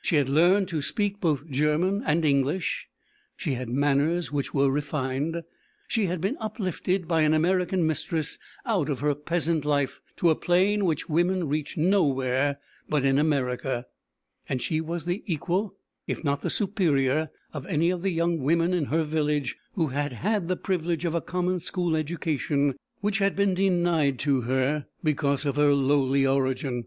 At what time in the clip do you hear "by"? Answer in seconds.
7.08-7.22